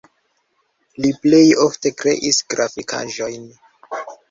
[1.05, 3.49] Li plej ofte kreis grafikaĵojn.